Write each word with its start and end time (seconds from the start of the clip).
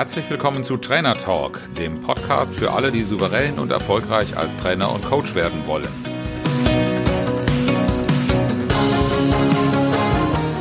Herzlich 0.00 0.30
willkommen 0.30 0.64
zu 0.64 0.78
Trainer 0.78 1.12
Talk, 1.12 1.60
dem 1.76 2.00
Podcast 2.00 2.54
für 2.54 2.72
alle, 2.72 2.90
die 2.90 3.02
souverän 3.02 3.58
und 3.58 3.70
erfolgreich 3.70 4.34
als 4.34 4.56
Trainer 4.56 4.90
und 4.90 5.04
Coach 5.04 5.34
werden 5.34 5.66
wollen. 5.66 5.90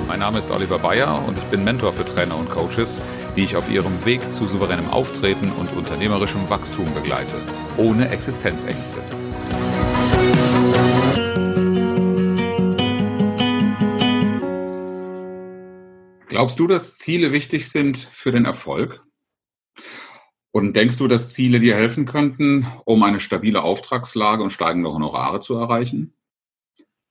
Mein 0.09 0.19
Name 0.19 0.39
ist 0.39 0.51
Oliver 0.51 0.77
Bayer 0.77 1.23
und 1.25 1.37
ich 1.37 1.43
bin 1.45 1.63
Mentor 1.63 1.93
für 1.93 2.03
Trainer 2.03 2.37
und 2.37 2.49
Coaches, 2.49 2.99
die 3.37 3.45
ich 3.45 3.55
auf 3.55 3.71
ihrem 3.71 4.03
Weg 4.03 4.21
zu 4.33 4.45
souveränem 4.45 4.89
Auftreten 4.89 5.49
und 5.53 5.71
unternehmerischem 5.71 6.49
Wachstum 6.49 6.93
begleite, 6.93 7.37
ohne 7.77 8.09
Existenzängste. 8.09 8.97
Glaubst 16.27 16.59
du, 16.59 16.67
dass 16.67 16.97
Ziele 16.97 17.31
wichtig 17.31 17.69
sind 17.69 17.97
für 17.97 18.33
den 18.33 18.43
Erfolg? 18.43 19.01
Und 20.51 20.75
denkst 20.75 20.97
du, 20.97 21.07
dass 21.07 21.29
Ziele 21.29 21.59
dir 21.59 21.75
helfen 21.75 22.05
könnten, 22.05 22.65
um 22.85 23.03
eine 23.03 23.19
stabile 23.19 23.61
Auftragslage 23.61 24.41
und 24.41 24.51
steigende 24.51 24.91
Honorare 24.91 25.39
zu 25.41 25.55
erreichen? 25.55 26.13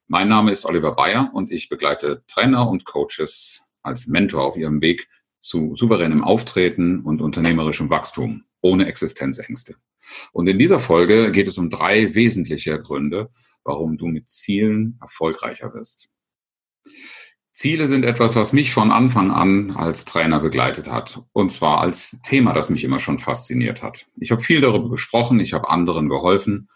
Mein 0.09 0.29
Name 0.29 0.51
ist 0.51 0.65
Oliver 0.65 0.93
Bayer 0.97 1.31
und 1.35 1.53
ich 1.53 1.69
begleite 1.69 2.25
Trainer 2.27 2.69
und 2.69 2.85
Coaches 2.85 3.63
als 3.83 4.09
Mentor 4.09 4.43
auf 4.43 4.57
ihrem 4.57 4.81
Weg 4.81 5.09
zu 5.41 5.77
souveränem 5.77 6.25
Auftreten 6.25 7.03
und 7.03 7.21
unternehmerischem 7.21 7.91
Wachstum 7.91 8.45
ohne 8.61 8.87
Existenzängste. 8.87 9.77
Und 10.33 10.49
in 10.49 10.59
dieser 10.59 10.81
Folge 10.81 11.31
geht 11.31 11.47
es 11.47 11.59
um 11.59 11.71
drei 11.71 12.15
wesentliche 12.15 12.81
Gründe, 12.81 13.31
warum 13.63 13.99
du 13.99 14.07
mit 14.07 14.29
Zielen 14.29 14.99
erfolgreicher 15.01 15.75
wirst. 15.75 16.09
Ziele 17.59 17.89
sind 17.89 18.05
etwas, 18.05 18.37
was 18.37 18.53
mich 18.53 18.73
von 18.73 18.93
Anfang 18.93 19.33
an 19.33 19.73
als 19.73 20.05
Trainer 20.05 20.39
begleitet 20.39 20.89
hat. 20.89 21.23
Und 21.33 21.51
zwar 21.51 21.81
als 21.81 22.23
Thema, 22.23 22.53
das 22.53 22.71
mich 22.71 22.85
immer 22.85 23.01
schon 23.01 23.19
fasziniert 23.19 23.83
hat. 23.83 24.07
Ich 24.21 24.31
habe 24.31 24.41
viel 24.41 24.61
darüber 24.61 24.89
gesprochen, 24.89 25.41
ich 25.41 25.55
habe 25.55 25.69
anderen 25.69 26.09
geholfen, 26.09 26.69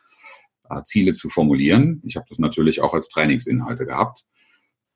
äh, 0.69 0.83
Ziele 0.83 1.12
zu 1.12 1.28
formulieren. 1.28 2.02
Ich 2.05 2.16
habe 2.16 2.27
das 2.28 2.41
natürlich 2.41 2.80
auch 2.80 2.94
als 2.94 3.08
Trainingsinhalte 3.11 3.86
gehabt. 3.86 4.24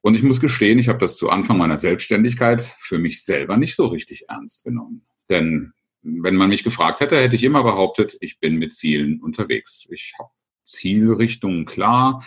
Und 0.00 0.16
ich 0.16 0.24
muss 0.24 0.40
gestehen, 0.40 0.80
ich 0.80 0.88
habe 0.88 0.98
das 0.98 1.16
zu 1.16 1.30
Anfang 1.30 1.56
meiner 1.56 1.78
Selbstständigkeit 1.78 2.74
für 2.80 2.98
mich 2.98 3.24
selber 3.24 3.56
nicht 3.56 3.76
so 3.76 3.86
richtig 3.86 4.28
ernst 4.28 4.64
genommen. 4.64 5.06
Denn 5.30 5.72
wenn 6.02 6.34
man 6.34 6.48
mich 6.48 6.64
gefragt 6.64 6.98
hätte, 6.98 7.16
hätte 7.16 7.36
ich 7.36 7.44
immer 7.44 7.62
behauptet, 7.62 8.16
ich 8.20 8.40
bin 8.40 8.56
mit 8.56 8.72
Zielen 8.74 9.22
unterwegs. 9.22 9.86
Ich 9.88 10.14
habe 10.18 10.30
Zielrichtungen 10.64 11.64
klar. 11.64 12.24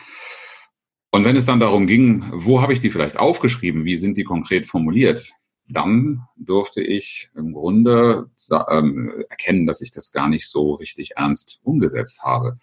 Und 1.12 1.24
wenn 1.26 1.36
es 1.36 1.46
dann 1.46 1.60
darum 1.60 1.88
ging, 1.88 2.26
wo 2.32 2.62
habe 2.62 2.74
ich 2.74 2.80
die 2.80 2.92
vielleicht 2.92 3.18
aufgeschrieben, 3.18 3.84
wie 3.84 3.98
sind 3.98 4.18
die 4.18 4.24
konkret 4.24 4.68
formuliert, 4.68 5.34
dann 5.72 6.24
durfte 6.36 6.82
ich 6.82 7.30
im 7.36 7.54
Grunde 7.54 8.32
ähm, 8.72 9.24
erkennen, 9.30 9.68
dass 9.68 9.82
ich 9.82 9.92
das 9.92 10.12
gar 10.12 10.28
nicht 10.28 10.50
so 10.50 10.74
richtig 10.74 11.12
ernst 11.16 11.60
umgesetzt 11.64 12.24
habe. 12.24 12.58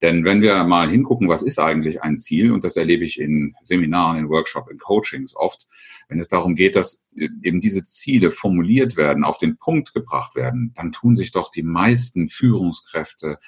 Denn 0.00 0.24
wenn 0.24 0.42
wir 0.42 0.62
mal 0.64 0.88
hingucken, 0.88 1.28
was 1.28 1.42
ist 1.42 1.58
eigentlich 1.58 2.02
ein 2.02 2.18
Ziel, 2.18 2.52
und 2.52 2.64
das 2.64 2.76
erlebe 2.76 3.04
ich 3.04 3.20
in 3.20 3.56
Seminaren, 3.62 4.18
in 4.18 4.28
Workshops, 4.28 4.70
in 4.70 4.78
Coachings 4.78 5.34
oft, 5.34 5.66
wenn 6.08 6.20
es 6.20 6.28
darum 6.28 6.54
geht, 6.54 6.76
dass 6.76 7.06
eben 7.16 7.60
diese 7.60 7.82
Ziele 7.82 8.30
formuliert 8.30 8.96
werden, 8.96 9.24
auf 9.24 9.38
den 9.38 9.56
Punkt 9.56 9.92
gebracht 9.92 10.36
werden, 10.36 10.72
dann 10.76 10.92
tun 10.92 11.16
sich 11.16 11.32
doch 11.32 11.50
die 11.50 11.64
meisten 11.64 12.28
Führungskräfte 12.28 13.38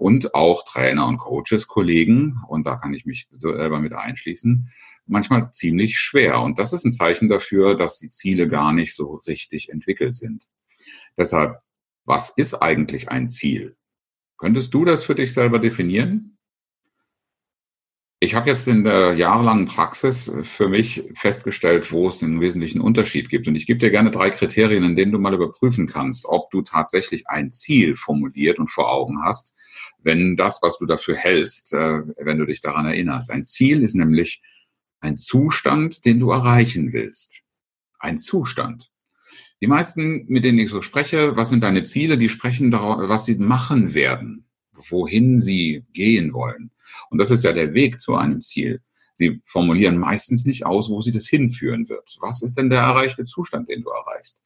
und 0.00 0.34
auch 0.34 0.64
Trainer 0.64 1.06
und 1.06 1.18
Coaches, 1.18 1.68
Kollegen, 1.68 2.40
und 2.48 2.66
da 2.66 2.76
kann 2.76 2.94
ich 2.94 3.04
mich 3.04 3.28
selber 3.30 3.80
mit 3.80 3.92
einschließen, 3.92 4.72
manchmal 5.06 5.50
ziemlich 5.52 5.98
schwer. 5.98 6.40
Und 6.40 6.58
das 6.58 6.72
ist 6.72 6.86
ein 6.86 6.92
Zeichen 6.92 7.28
dafür, 7.28 7.76
dass 7.76 7.98
die 7.98 8.08
Ziele 8.08 8.48
gar 8.48 8.72
nicht 8.72 8.94
so 8.94 9.16
richtig 9.26 9.68
entwickelt 9.68 10.16
sind. 10.16 10.48
Deshalb, 11.18 11.58
was 12.06 12.30
ist 12.30 12.54
eigentlich 12.54 13.10
ein 13.10 13.28
Ziel? 13.28 13.76
Könntest 14.38 14.72
du 14.72 14.86
das 14.86 15.04
für 15.04 15.14
dich 15.14 15.34
selber 15.34 15.58
definieren? 15.58 16.38
Ich 18.22 18.34
habe 18.34 18.50
jetzt 18.50 18.68
in 18.68 18.84
der 18.84 19.14
jahrelangen 19.14 19.64
Praxis 19.64 20.30
für 20.42 20.68
mich 20.68 21.08
festgestellt, 21.14 21.90
wo 21.90 22.06
es 22.06 22.18
den 22.18 22.38
wesentlichen 22.42 22.82
Unterschied 22.82 23.30
gibt. 23.30 23.48
Und 23.48 23.54
ich 23.54 23.66
gebe 23.66 23.80
dir 23.80 23.90
gerne 23.90 24.10
drei 24.10 24.28
Kriterien, 24.28 24.84
in 24.84 24.94
denen 24.94 25.10
du 25.10 25.18
mal 25.18 25.32
überprüfen 25.32 25.86
kannst, 25.86 26.26
ob 26.26 26.50
du 26.50 26.60
tatsächlich 26.60 27.28
ein 27.28 27.50
Ziel 27.50 27.96
formuliert 27.96 28.58
und 28.58 28.70
vor 28.70 28.92
Augen 28.92 29.22
hast, 29.24 29.56
wenn 30.02 30.36
das, 30.36 30.60
was 30.60 30.78
du 30.78 30.84
dafür 30.84 31.16
hältst, 31.16 31.72
äh, 31.72 32.02
wenn 32.18 32.36
du 32.36 32.44
dich 32.44 32.60
daran 32.60 32.84
erinnerst. 32.84 33.30
Ein 33.30 33.46
Ziel 33.46 33.82
ist 33.82 33.94
nämlich 33.94 34.42
ein 35.00 35.16
Zustand, 35.16 36.04
den 36.04 36.20
du 36.20 36.30
erreichen 36.30 36.92
willst. 36.92 37.40
Ein 37.98 38.18
Zustand. 38.18 38.90
Die 39.62 39.66
meisten, 39.66 40.26
mit 40.28 40.44
denen 40.44 40.58
ich 40.58 40.68
so 40.68 40.82
spreche, 40.82 41.36
was 41.36 41.48
sind 41.48 41.64
deine 41.64 41.84
Ziele, 41.84 42.18
die 42.18 42.28
sprechen 42.28 42.70
darauf, 42.70 43.08
was 43.08 43.24
sie 43.24 43.36
machen 43.36 43.94
werden, 43.94 44.44
wohin 44.90 45.38
sie 45.40 45.86
gehen 45.94 46.34
wollen. 46.34 46.70
Und 47.10 47.18
das 47.18 47.30
ist 47.30 47.44
ja 47.44 47.52
der 47.52 47.74
Weg 47.74 48.00
zu 48.00 48.14
einem 48.14 48.42
Ziel. 48.42 48.80
Sie 49.14 49.42
formulieren 49.44 49.98
meistens 49.98 50.46
nicht 50.46 50.64
aus, 50.64 50.88
wo 50.88 51.02
sie 51.02 51.12
das 51.12 51.26
hinführen 51.26 51.88
wird. 51.88 52.16
Was 52.20 52.42
ist 52.42 52.54
denn 52.54 52.70
der 52.70 52.80
erreichte 52.80 53.24
Zustand, 53.24 53.68
den 53.68 53.82
du 53.82 53.90
erreichst? 53.90 54.42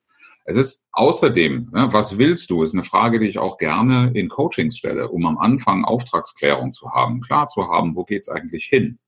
Es 0.46 0.56
ist 0.56 0.84
außerdem, 0.92 1.70
ne, 1.72 1.88
was 1.92 2.18
willst 2.18 2.50
du, 2.50 2.62
ist 2.62 2.74
eine 2.74 2.84
Frage, 2.84 3.18
die 3.18 3.28
ich 3.28 3.38
auch 3.38 3.56
gerne 3.56 4.10
in 4.14 4.28
Coachings 4.28 4.76
stelle, 4.76 5.08
um 5.08 5.24
am 5.26 5.38
Anfang 5.38 5.84
Auftragsklärung 5.84 6.72
zu 6.72 6.90
haben, 6.90 7.20
klar 7.20 7.46
zu 7.48 7.68
haben, 7.68 7.96
wo 7.96 8.04
geht's 8.04 8.28
eigentlich 8.28 8.66
hin? 8.66 8.98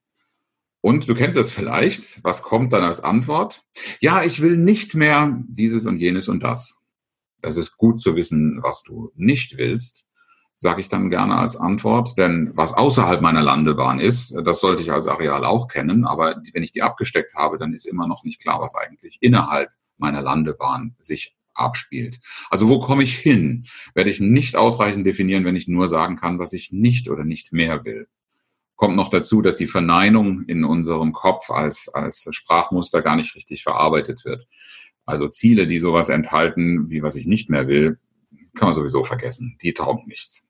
Und 0.81 1.09
du 1.09 1.15
kennst 1.15 1.37
das 1.37 1.51
vielleicht, 1.51 2.23
was 2.23 2.43
kommt 2.43 2.71
dann 2.73 2.83
als 2.83 3.01
Antwort? 3.01 3.61
Ja, 3.99 4.23
ich 4.23 4.41
will 4.41 4.57
nicht 4.57 4.95
mehr 4.95 5.37
dieses 5.47 5.85
und 5.85 5.99
jenes 5.99 6.27
und 6.27 6.41
das. 6.41 6.81
Das 7.41 7.57
ist 7.57 7.77
gut 7.77 7.99
zu 7.99 8.15
wissen, 8.15 8.63
was 8.63 8.83
du 8.83 9.11
nicht 9.15 9.57
willst 9.57 10.06
sage 10.57 10.81
ich 10.81 10.89
dann 10.89 11.09
gerne 11.09 11.35
als 11.35 11.55
Antwort. 11.55 12.17
Denn 12.17 12.51
was 12.55 12.73
außerhalb 12.73 13.21
meiner 13.21 13.43
Landebahn 13.43 13.99
ist, 13.99 14.35
das 14.43 14.59
sollte 14.59 14.81
ich 14.81 14.91
als 14.91 15.07
Areal 15.07 15.45
auch 15.45 15.67
kennen. 15.67 16.05
Aber 16.05 16.41
wenn 16.51 16.63
ich 16.63 16.71
die 16.71 16.81
abgesteckt 16.81 17.35
habe, 17.35 17.57
dann 17.57 17.73
ist 17.73 17.85
immer 17.85 18.07
noch 18.07 18.23
nicht 18.23 18.41
klar, 18.41 18.59
was 18.59 18.75
eigentlich 18.75 19.19
innerhalb 19.21 19.69
meiner 19.97 20.21
Landebahn 20.21 20.95
sich 20.99 21.35
abspielt. 21.53 22.19
Also 22.49 22.67
wo 22.67 22.79
komme 22.79 23.03
ich 23.03 23.15
hin, 23.17 23.65
werde 23.93 24.09
ich 24.09 24.19
nicht 24.19 24.55
ausreichend 24.55 25.05
definieren, 25.05 25.45
wenn 25.45 25.55
ich 25.55 25.67
nur 25.67 25.87
sagen 25.87 26.15
kann, 26.15 26.39
was 26.39 26.53
ich 26.53 26.71
nicht 26.71 27.09
oder 27.09 27.23
nicht 27.23 27.53
mehr 27.53 27.85
will. 27.85 28.07
Kommt 28.75 28.95
noch 28.95 29.09
dazu, 29.09 29.41
dass 29.41 29.57
die 29.57 29.67
Verneinung 29.67 30.43
in 30.45 30.63
unserem 30.63 31.13
Kopf 31.13 31.49
als, 31.49 31.89
als 31.89 32.27
Sprachmuster 32.31 33.01
gar 33.01 33.15
nicht 33.15 33.35
richtig 33.35 33.63
verarbeitet 33.63 34.23
wird. 34.25 34.47
Also 35.05 35.27
Ziele, 35.27 35.67
die 35.67 35.79
sowas 35.79 36.09
enthalten, 36.09 36.89
wie 36.89 37.01
was 37.01 37.15
ich 37.15 37.27
nicht 37.27 37.49
mehr 37.49 37.67
will, 37.67 37.99
kann 38.57 38.67
man 38.67 38.75
sowieso 38.75 39.03
vergessen. 39.03 39.57
Die 39.61 39.73
taugen 39.73 40.07
nichts. 40.07 40.47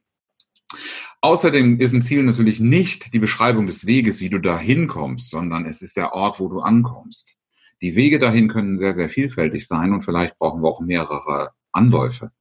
Außerdem 1.22 1.80
ist 1.80 1.94
ein 1.94 2.02
Ziel 2.02 2.24
natürlich 2.24 2.60
nicht 2.60 3.14
die 3.14 3.20
Beschreibung 3.20 3.68
des 3.68 3.86
Weges, 3.86 4.22
wie 4.22 4.30
du 4.30 4.40
dahin 4.40 4.88
kommst, 4.88 5.30
sondern 5.30 5.66
es 5.66 5.82
ist 5.82 5.98
der 5.98 6.14
Ort, 6.14 6.40
wo 6.40 6.48
du 6.48 6.60
ankommst. 6.60 7.38
Die 7.82 7.96
Wege 7.96 8.20
dahin 8.20 8.48
können 8.48 8.78
sehr, 8.78 8.94
sehr 8.94 9.10
vielfältig 9.10 9.68
sein 9.68 9.94
und 9.94 10.04
vielleicht 10.04 10.38
brauchen 10.38 10.62
wir 10.62 10.70
auch 10.70 10.82
mehrere 10.82 11.52
Anläufe. 11.72 12.32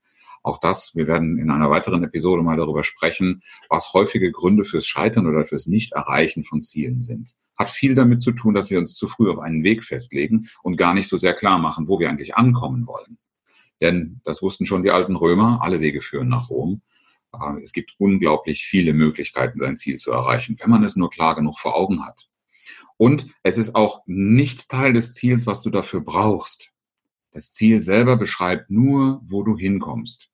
Auch 0.42 0.58
das, 0.58 0.94
wir 0.94 1.08
werden 1.08 1.38
in 1.38 1.50
einer 1.50 1.70
weiteren 1.70 2.04
Episode 2.04 2.42
mal 2.42 2.56
darüber 2.56 2.84
sprechen, 2.84 3.42
was 3.68 3.92
häufige 3.92 4.30
Gründe 4.30 4.64
fürs 4.64 4.86
Scheitern 4.86 5.26
oder 5.26 5.44
fürs 5.44 5.66
Nicht-Erreichen 5.66 6.44
von 6.44 6.62
Zielen 6.62 7.02
sind. 7.02 7.34
Hat 7.56 7.70
viel 7.70 7.94
damit 7.94 8.22
zu 8.22 8.32
tun, 8.32 8.54
dass 8.54 8.70
wir 8.70 8.78
uns 8.78 8.94
zu 8.94 9.08
früh 9.08 9.30
auf 9.30 9.40
einen 9.40 9.64
Weg 9.64 9.84
festlegen 9.84 10.48
und 10.62 10.76
gar 10.76 10.94
nicht 10.94 11.08
so 11.08 11.16
sehr 11.16 11.34
klar 11.34 11.58
machen, 11.58 11.88
wo 11.88 11.98
wir 11.98 12.08
eigentlich 12.08 12.36
ankommen 12.36 12.86
wollen. 12.86 13.18
Denn 13.80 14.20
das 14.24 14.42
wussten 14.42 14.66
schon 14.66 14.82
die 14.82 14.90
alten 14.90 15.16
Römer, 15.16 15.60
alle 15.62 15.80
Wege 15.80 16.02
führen 16.02 16.28
nach 16.28 16.50
Rom. 16.50 16.82
Es 17.62 17.72
gibt 17.72 17.94
unglaublich 17.98 18.64
viele 18.64 18.92
Möglichkeiten, 18.94 19.58
sein 19.58 19.76
Ziel 19.76 19.98
zu 19.98 20.12
erreichen, 20.12 20.56
wenn 20.60 20.70
man 20.70 20.84
es 20.84 20.96
nur 20.96 21.10
klar 21.10 21.34
genug 21.34 21.58
vor 21.58 21.76
Augen 21.76 22.06
hat. 22.06 22.28
Und 22.96 23.26
es 23.42 23.58
ist 23.58 23.74
auch 23.74 24.00
nicht 24.06 24.70
Teil 24.70 24.94
des 24.94 25.12
Ziels, 25.12 25.46
was 25.46 25.60
du 25.62 25.68
dafür 25.68 26.00
brauchst. 26.00 26.72
Das 27.32 27.52
Ziel 27.52 27.82
selber 27.82 28.16
beschreibt 28.16 28.70
nur, 28.70 29.20
wo 29.26 29.42
du 29.42 29.58
hinkommst. 29.58 30.30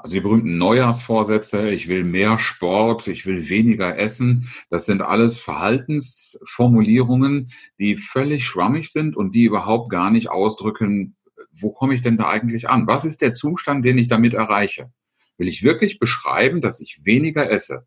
Also 0.00 0.14
die 0.14 0.20
berühmten 0.20 0.58
Neujahrsvorsätze, 0.58 1.70
ich 1.70 1.88
will 1.88 2.04
mehr 2.04 2.38
Sport, 2.38 3.08
ich 3.08 3.26
will 3.26 3.48
weniger 3.48 3.98
essen, 3.98 4.48
das 4.70 4.86
sind 4.86 5.02
alles 5.02 5.40
Verhaltensformulierungen, 5.40 7.50
die 7.80 7.96
völlig 7.96 8.44
schwammig 8.44 8.92
sind 8.92 9.16
und 9.16 9.34
die 9.34 9.42
überhaupt 9.42 9.90
gar 9.90 10.12
nicht 10.12 10.30
ausdrücken, 10.30 11.16
wo 11.60 11.70
komme 11.70 11.94
ich 11.94 12.02
denn 12.02 12.16
da 12.16 12.28
eigentlich 12.28 12.68
an? 12.68 12.86
Was 12.86 13.04
ist 13.04 13.20
der 13.20 13.32
Zustand, 13.32 13.84
den 13.84 13.98
ich 13.98 14.08
damit 14.08 14.34
erreiche? 14.34 14.92
Will 15.36 15.48
ich 15.48 15.62
wirklich 15.62 15.98
beschreiben, 15.98 16.60
dass 16.60 16.80
ich 16.80 17.04
weniger 17.04 17.50
esse? 17.50 17.86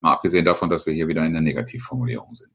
Mal 0.00 0.12
abgesehen 0.12 0.44
davon, 0.44 0.70
dass 0.70 0.86
wir 0.86 0.94
hier 0.94 1.08
wieder 1.08 1.24
in 1.24 1.32
der 1.32 1.42
Negativformulierung 1.42 2.34
sind. 2.34 2.52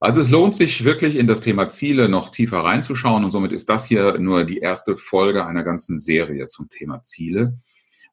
Also 0.00 0.20
es 0.20 0.30
lohnt 0.30 0.54
sich 0.54 0.84
wirklich 0.84 1.16
in 1.16 1.26
das 1.26 1.40
Thema 1.40 1.68
Ziele 1.70 2.08
noch 2.08 2.30
tiefer 2.30 2.58
reinzuschauen 2.58 3.24
und 3.24 3.32
somit 3.32 3.50
ist 3.50 3.68
das 3.68 3.84
hier 3.84 4.18
nur 4.18 4.44
die 4.44 4.58
erste 4.58 4.96
Folge 4.96 5.44
einer 5.44 5.64
ganzen 5.64 5.98
Serie 5.98 6.46
zum 6.46 6.68
Thema 6.68 7.02
Ziele, 7.02 7.58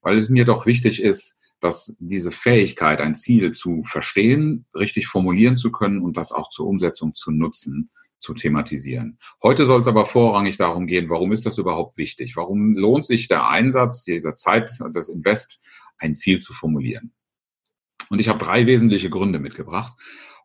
weil 0.01 0.17
es 0.17 0.29
mir 0.29 0.45
doch 0.45 0.65
wichtig 0.65 1.03
ist, 1.03 1.39
dass 1.59 1.95
diese 1.99 2.31
Fähigkeit, 2.31 3.01
ein 3.01 3.15
Ziel 3.15 3.51
zu 3.51 3.83
verstehen, 3.85 4.65
richtig 4.73 5.07
formulieren 5.07 5.57
zu 5.57 5.71
können 5.71 6.01
und 6.01 6.17
das 6.17 6.31
auch 6.31 6.49
zur 6.49 6.67
Umsetzung 6.67 7.13
zu 7.13 7.31
nutzen, 7.31 7.91
zu 8.19 8.33
thematisieren. 8.33 9.19
Heute 9.43 9.65
soll 9.65 9.81
es 9.81 9.87
aber 9.87 10.05
vorrangig 10.05 10.57
darum 10.57 10.87
gehen, 10.87 11.09
warum 11.09 11.31
ist 11.31 11.45
das 11.45 11.57
überhaupt 11.57 11.97
wichtig? 11.97 12.35
Warum 12.35 12.75
lohnt 12.75 13.05
sich 13.05 13.27
der 13.27 13.47
Einsatz 13.47 14.03
dieser 14.03 14.35
Zeit 14.35 14.71
und 14.79 14.95
das 14.95 15.09
Invest, 15.09 15.61
ein 15.97 16.15
Ziel 16.15 16.39
zu 16.39 16.53
formulieren? 16.53 17.13
Und 18.09 18.19
ich 18.19 18.29
habe 18.29 18.39
drei 18.39 18.65
wesentliche 18.65 19.09
Gründe 19.09 19.39
mitgebracht. 19.39 19.93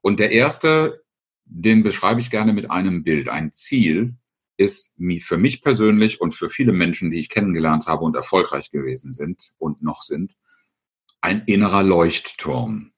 Und 0.03 0.21
der 0.21 0.33
erste, 0.33 1.03
den 1.45 1.83
beschreibe 1.83 2.21
ich 2.21 2.31
gerne 2.31 2.53
mit 2.53 2.71
einem 2.71 3.03
Bild. 3.03 3.29
Ein 3.29 3.53
Ziel 3.53 4.17
ist 4.57 4.95
für 5.23 5.39
mich 5.39 5.63
persönlich 5.63 6.21
und 6.21 6.35
für 6.35 6.51
viele 6.51 6.73
Menschen, 6.73 7.11
die 7.11 7.19
ich 7.19 7.31
kennengelernt 7.31 7.87
habe 7.87 8.05
und 8.05 8.15
erfolgreich 8.15 8.71
gewesen 8.71 9.13
sind 9.13 9.55
und 9.59 9.83
noch 9.83 10.03
sind, 10.03 10.37
ein 11.21 11.45
innerer 11.47 11.83
Leuchtturm. 11.83 12.93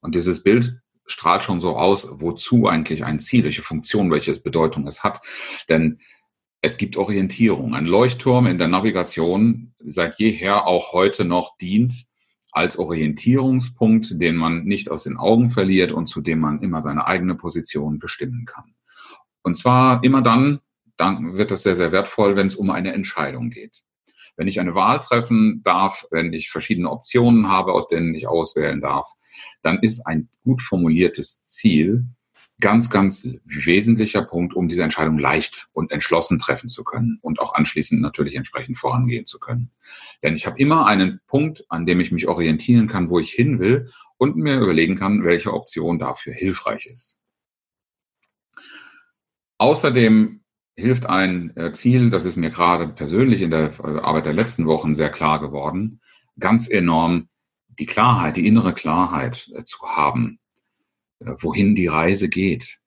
Und 0.00 0.14
dieses 0.14 0.42
Bild 0.42 0.80
strahlt 1.06 1.44
schon 1.44 1.60
so 1.60 1.76
aus, 1.76 2.08
wozu 2.12 2.66
eigentlich 2.66 3.04
ein 3.04 3.20
Ziel, 3.20 3.44
welche 3.44 3.62
Funktion, 3.62 4.10
welche 4.10 4.38
Bedeutung 4.40 4.86
es 4.86 5.04
hat. 5.04 5.20
Denn 5.68 6.00
es 6.60 6.78
gibt 6.78 6.96
Orientierung. 6.96 7.74
Ein 7.74 7.84
Leuchtturm 7.84 8.46
in 8.46 8.58
der 8.58 8.68
Navigation 8.68 9.74
seit 9.80 10.18
jeher 10.18 10.66
auch 10.66 10.92
heute 10.92 11.24
noch 11.24 11.58
dient 11.58 12.06
als 12.52 12.78
Orientierungspunkt, 12.78 14.20
den 14.20 14.36
man 14.36 14.64
nicht 14.64 14.90
aus 14.90 15.02
den 15.04 15.16
Augen 15.16 15.50
verliert 15.50 15.92
und 15.92 16.06
zu 16.06 16.20
dem 16.20 16.38
man 16.38 16.62
immer 16.62 16.80
seine 16.80 17.06
eigene 17.06 17.34
Position 17.34 17.98
bestimmen 17.98 18.46
kann. 18.46 18.74
Und 19.42 19.56
zwar 19.58 20.02
immer 20.04 20.22
dann, 20.22 20.60
dann 20.96 21.36
wird 21.36 21.50
das 21.50 21.64
sehr, 21.64 21.76
sehr 21.76 21.92
wertvoll, 21.92 22.36
wenn 22.36 22.46
es 22.46 22.56
um 22.56 22.70
eine 22.70 22.94
Entscheidung 22.94 23.50
geht. 23.50 23.82
Wenn 24.36 24.48
ich 24.48 24.60
eine 24.60 24.74
Wahl 24.74 25.00
treffen 25.00 25.62
darf, 25.64 26.06
wenn 26.10 26.32
ich 26.32 26.50
verschiedene 26.50 26.90
Optionen 26.90 27.48
habe, 27.48 27.72
aus 27.72 27.88
denen 27.88 28.14
ich 28.14 28.26
auswählen 28.26 28.80
darf, 28.80 29.12
dann 29.62 29.78
ist 29.80 30.06
ein 30.06 30.28
gut 30.42 30.62
formuliertes 30.62 31.44
Ziel 31.44 32.06
ganz, 32.60 32.88
ganz 32.88 33.28
wesentlicher 33.44 34.22
Punkt, 34.22 34.54
um 34.54 34.68
diese 34.68 34.84
Entscheidung 34.84 35.18
leicht 35.18 35.68
und 35.72 35.90
entschlossen 35.90 36.38
treffen 36.38 36.68
zu 36.68 36.84
können 36.84 37.18
und 37.20 37.40
auch 37.40 37.54
anschließend 37.54 38.00
natürlich 38.00 38.36
entsprechend 38.36 38.78
vorangehen 38.78 39.26
zu 39.26 39.38
können. 39.38 39.70
Denn 40.22 40.36
ich 40.36 40.46
habe 40.46 40.58
immer 40.58 40.86
einen 40.86 41.20
Punkt, 41.26 41.64
an 41.68 41.84
dem 41.84 42.00
ich 42.00 42.12
mich 42.12 42.28
orientieren 42.28 42.86
kann, 42.86 43.10
wo 43.10 43.18
ich 43.18 43.32
hin 43.32 43.58
will 43.58 43.90
und 44.18 44.36
mir 44.36 44.60
überlegen 44.60 44.96
kann, 44.96 45.24
welche 45.24 45.52
Option 45.52 45.98
dafür 45.98 46.32
hilfreich 46.32 46.86
ist. 46.86 47.18
Außerdem 49.58 50.43
hilft 50.76 51.06
ein 51.06 51.56
äh, 51.56 51.72
Ziel, 51.72 52.10
das 52.10 52.24
ist 52.24 52.36
mir 52.36 52.50
gerade 52.50 52.88
persönlich 52.88 53.42
in 53.42 53.50
der 53.50 53.70
äh, 53.78 54.00
Arbeit 54.00 54.26
der 54.26 54.32
letzten 54.32 54.66
Wochen 54.66 54.94
sehr 54.94 55.10
klar 55.10 55.40
geworden, 55.40 56.00
ganz 56.38 56.68
enorm 56.68 57.28
die 57.78 57.86
Klarheit, 57.86 58.36
die 58.36 58.46
innere 58.46 58.74
Klarheit 58.74 59.48
äh, 59.56 59.64
zu 59.64 59.78
haben, 59.86 60.38
wohin 61.20 61.74
die 61.74 61.86
Reise 61.86 62.28
geht. 62.28 62.80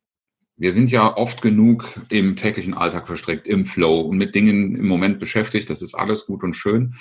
Wir 0.58 0.72
sind 0.72 0.92
ja 0.92 1.16
oft 1.16 1.42
genug 1.42 2.00
im 2.10 2.36
täglichen 2.36 2.74
Alltag 2.74 3.08
verstrickt, 3.08 3.48
im 3.48 3.66
Flow 3.66 4.02
und 4.02 4.18
mit 4.18 4.36
Dingen 4.36 4.76
im 4.76 4.88
Moment 4.88 5.20
beschäftigt. 5.20 5.70
Das 5.70 5.82
ist 5.82 5.96
alles 5.96 6.26
gut 6.26 6.44
und 6.44 6.54
schön. 6.54 6.96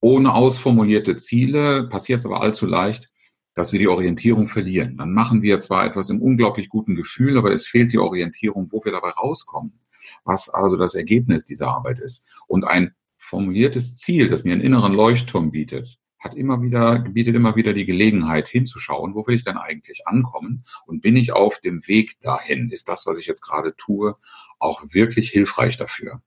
Ohne 0.00 0.34
ausformulierte 0.34 1.16
Ziele 1.16 1.88
passiert 1.88 2.20
es 2.20 2.26
aber 2.26 2.42
allzu 2.42 2.66
leicht, 2.66 3.08
dass 3.54 3.72
wir 3.72 3.80
die 3.80 3.88
Orientierung 3.88 4.46
verlieren. 4.46 4.98
Dann 4.98 5.12
machen 5.12 5.42
wir 5.42 5.58
zwar 5.58 5.86
etwas 5.86 6.10
im 6.10 6.20
unglaublich 6.20 6.68
guten 6.68 6.94
Gefühl, 6.94 7.38
aber 7.38 7.50
es 7.50 7.66
fehlt 7.66 7.92
die 7.92 7.98
Orientierung, 7.98 8.68
wo 8.70 8.84
wir 8.84 8.92
dabei 8.92 9.10
rauskommen 9.10 9.80
was 10.28 10.48
also 10.48 10.76
das 10.76 10.94
Ergebnis 10.94 11.44
dieser 11.44 11.68
Arbeit 11.68 11.98
ist. 11.98 12.28
Und 12.46 12.64
ein 12.64 12.94
formuliertes 13.16 13.96
Ziel, 13.96 14.28
das 14.28 14.44
mir 14.44 14.52
einen 14.52 14.62
inneren 14.62 14.92
Leuchtturm 14.92 15.50
bietet, 15.50 15.98
hat 16.18 16.34
immer 16.34 16.62
wieder, 16.62 16.98
bietet 16.98 17.34
immer 17.34 17.56
wieder 17.56 17.72
die 17.72 17.86
Gelegenheit 17.86 18.48
hinzuschauen, 18.48 19.14
wo 19.14 19.26
will 19.26 19.36
ich 19.36 19.44
denn 19.44 19.56
eigentlich 19.56 20.06
ankommen 20.06 20.64
und 20.86 21.00
bin 21.00 21.16
ich 21.16 21.32
auf 21.32 21.60
dem 21.60 21.86
Weg 21.86 22.20
dahin? 22.20 22.70
Ist 22.70 22.88
das, 22.88 23.06
was 23.06 23.18
ich 23.18 23.26
jetzt 23.26 23.42
gerade 23.42 23.74
tue, 23.76 24.16
auch 24.58 24.82
wirklich 24.92 25.30
hilfreich 25.30 25.76
dafür? 25.76 26.22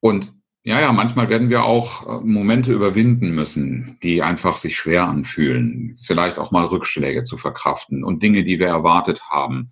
Und 0.00 0.34
ja, 0.64 0.80
ja, 0.80 0.92
manchmal 0.92 1.28
werden 1.28 1.48
wir 1.48 1.62
auch 1.64 2.08
äh, 2.08 2.24
Momente 2.24 2.72
überwinden 2.72 3.30
müssen, 3.30 3.98
die 4.02 4.22
einfach 4.22 4.58
sich 4.58 4.76
schwer 4.76 5.04
anfühlen, 5.04 5.96
vielleicht 6.02 6.38
auch 6.40 6.50
mal 6.50 6.66
Rückschläge 6.66 7.22
zu 7.22 7.38
verkraften 7.38 8.02
und 8.02 8.22
Dinge, 8.22 8.42
die 8.42 8.58
wir 8.58 8.66
erwartet 8.66 9.30
haben, 9.30 9.70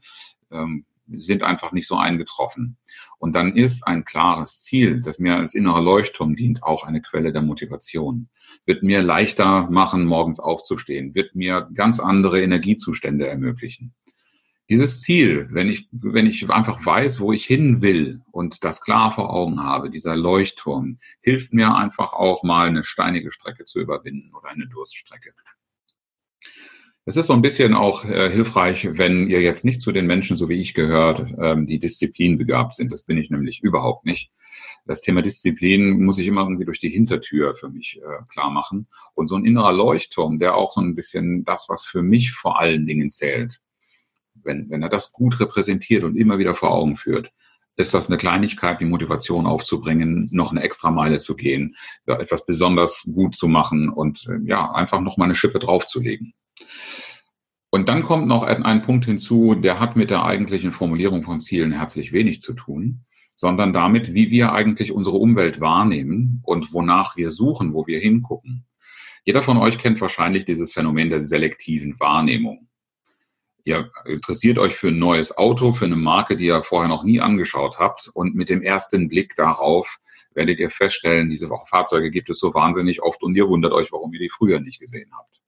ähm, 0.52 0.86
sind 1.08 1.42
einfach 1.42 1.72
nicht 1.72 1.86
so 1.86 1.96
eingetroffen. 1.96 2.76
Und 3.18 3.34
dann 3.34 3.56
ist 3.56 3.86
ein 3.86 4.04
klares 4.04 4.62
Ziel, 4.62 5.00
das 5.00 5.18
mir 5.18 5.36
als 5.36 5.54
innerer 5.54 5.82
Leuchtturm 5.82 6.36
dient, 6.36 6.62
auch 6.62 6.84
eine 6.84 7.02
Quelle 7.02 7.32
der 7.32 7.42
Motivation. 7.42 8.28
Wird 8.66 8.82
mir 8.82 9.02
leichter 9.02 9.68
machen, 9.70 10.04
morgens 10.04 10.40
aufzustehen, 10.40 11.14
wird 11.14 11.34
mir 11.34 11.68
ganz 11.74 12.00
andere 12.00 12.42
Energiezustände 12.42 13.26
ermöglichen. 13.26 13.94
Dieses 14.70 15.00
Ziel, 15.00 15.48
wenn 15.50 15.68
ich, 15.68 15.88
wenn 15.92 16.26
ich 16.26 16.48
einfach 16.48 16.84
weiß, 16.84 17.20
wo 17.20 17.32
ich 17.32 17.44
hin 17.44 17.82
will 17.82 18.22
und 18.30 18.64
das 18.64 18.80
klar 18.80 19.12
vor 19.12 19.30
Augen 19.30 19.62
habe, 19.62 19.90
dieser 19.90 20.16
Leuchtturm, 20.16 20.98
hilft 21.20 21.52
mir 21.52 21.74
einfach 21.74 22.14
auch 22.14 22.42
mal 22.42 22.68
eine 22.68 22.82
steinige 22.82 23.30
Strecke 23.30 23.66
zu 23.66 23.78
überwinden 23.80 24.34
oder 24.34 24.48
eine 24.48 24.66
Durststrecke. 24.66 25.34
Es 27.06 27.16
ist 27.18 27.26
so 27.26 27.34
ein 27.34 27.42
bisschen 27.42 27.74
auch 27.74 28.06
äh, 28.06 28.30
hilfreich, 28.30 28.88
wenn 28.92 29.28
ihr 29.28 29.42
jetzt 29.42 29.62
nicht 29.62 29.82
zu 29.82 29.92
den 29.92 30.06
Menschen, 30.06 30.38
so 30.38 30.48
wie 30.48 30.58
ich 30.58 30.72
gehört, 30.72 31.34
ähm, 31.38 31.66
die 31.66 31.78
Disziplin 31.78 32.38
begabt 32.38 32.74
sind. 32.74 32.90
Das 32.92 33.02
bin 33.02 33.18
ich 33.18 33.28
nämlich 33.28 33.62
überhaupt 33.62 34.06
nicht. 34.06 34.32
Das 34.86 35.02
Thema 35.02 35.20
Disziplin 35.20 36.02
muss 36.02 36.18
ich 36.18 36.26
immer 36.26 36.42
irgendwie 36.42 36.64
durch 36.64 36.78
die 36.78 36.88
Hintertür 36.88 37.56
für 37.56 37.68
mich 37.68 38.00
äh, 38.02 38.22
klar 38.28 38.50
machen. 38.50 38.86
Und 39.14 39.28
so 39.28 39.36
ein 39.36 39.44
innerer 39.44 39.72
Leuchtturm, 39.72 40.38
der 40.38 40.54
auch 40.54 40.72
so 40.72 40.80
ein 40.80 40.94
bisschen 40.94 41.44
das, 41.44 41.66
was 41.68 41.84
für 41.84 42.00
mich 42.00 42.32
vor 42.32 42.58
allen 42.58 42.86
Dingen 42.86 43.10
zählt, 43.10 43.60
wenn, 44.42 44.70
wenn 44.70 44.82
er 44.82 44.88
das 44.88 45.12
gut 45.12 45.38
repräsentiert 45.40 46.04
und 46.04 46.16
immer 46.16 46.38
wieder 46.38 46.54
vor 46.54 46.70
Augen 46.70 46.96
führt, 46.96 47.32
ist 47.76 47.92
das 47.92 48.08
eine 48.08 48.16
Kleinigkeit, 48.16 48.80
die 48.80 48.86
Motivation 48.86 49.46
aufzubringen, 49.46 50.28
noch 50.32 50.52
eine 50.52 50.62
extra 50.62 50.90
Meile 50.90 51.18
zu 51.18 51.36
gehen, 51.36 51.76
etwas 52.06 52.46
besonders 52.46 53.02
gut 53.02 53.34
zu 53.34 53.46
machen 53.46 53.90
und 53.90 54.26
äh, 54.26 54.38
ja, 54.48 54.72
einfach 54.72 55.02
noch 55.02 55.18
mal 55.18 55.26
eine 55.26 55.34
Schippe 55.34 55.58
draufzulegen. 55.58 56.32
Und 57.70 57.88
dann 57.88 58.04
kommt 58.04 58.28
noch 58.28 58.44
ein, 58.44 58.62
ein 58.62 58.82
Punkt 58.82 59.04
hinzu, 59.04 59.56
der 59.56 59.80
hat 59.80 59.96
mit 59.96 60.10
der 60.10 60.24
eigentlichen 60.24 60.70
Formulierung 60.70 61.24
von 61.24 61.40
Zielen 61.40 61.72
herzlich 61.72 62.12
wenig 62.12 62.40
zu 62.40 62.54
tun, 62.54 63.04
sondern 63.34 63.72
damit, 63.72 64.14
wie 64.14 64.30
wir 64.30 64.52
eigentlich 64.52 64.92
unsere 64.92 65.16
Umwelt 65.16 65.60
wahrnehmen 65.60 66.40
und 66.44 66.72
wonach 66.72 67.16
wir 67.16 67.30
suchen, 67.30 67.74
wo 67.74 67.86
wir 67.86 67.98
hingucken. 67.98 68.64
Jeder 69.24 69.42
von 69.42 69.56
euch 69.56 69.78
kennt 69.78 70.00
wahrscheinlich 70.00 70.44
dieses 70.44 70.72
Phänomen 70.72 71.10
der 71.10 71.20
selektiven 71.20 71.98
Wahrnehmung. 71.98 72.68
Ihr 73.64 73.90
interessiert 74.04 74.58
euch 74.58 74.74
für 74.74 74.88
ein 74.88 74.98
neues 74.98 75.36
Auto, 75.38 75.72
für 75.72 75.86
eine 75.86 75.96
Marke, 75.96 76.36
die 76.36 76.44
ihr 76.46 76.62
vorher 76.62 76.88
noch 76.88 77.02
nie 77.02 77.20
angeschaut 77.20 77.78
habt 77.78 78.10
und 78.12 78.34
mit 78.34 78.50
dem 78.50 78.62
ersten 78.62 79.08
Blick 79.08 79.34
darauf 79.34 79.98
werdet 80.34 80.60
ihr 80.60 80.68
feststellen, 80.68 81.30
diese 81.30 81.48
Fahrzeuge 81.66 82.10
gibt 82.10 82.28
es 82.28 82.38
so 82.38 82.52
wahnsinnig 82.52 83.02
oft 83.02 83.22
und 83.22 83.34
ihr 83.34 83.48
wundert 83.48 83.72
euch, 83.72 83.90
warum 83.90 84.12
ihr 84.12 84.20
die 84.20 84.30
früher 84.30 84.60
nicht 84.60 84.80
gesehen 84.80 85.10
habt. 85.16 85.40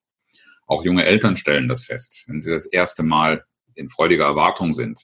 Auch 0.67 0.85
junge 0.85 1.05
Eltern 1.05 1.37
stellen 1.37 1.69
das 1.69 1.85
fest, 1.85 2.25
wenn 2.27 2.41
sie 2.41 2.51
das 2.51 2.67
erste 2.67 3.03
Mal 3.03 3.45
in 3.75 3.89
freudiger 3.89 4.25
Erwartung 4.25 4.73
sind. 4.73 5.03